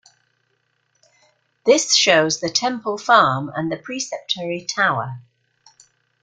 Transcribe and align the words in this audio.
This 1.63 1.95
shows 1.95 2.39
the 2.39 2.49
Temple 2.49 2.97
Farm 2.97 3.51
and 3.53 3.71
the 3.71 3.77
Preceptory 3.77 4.67
tower. 4.67 5.21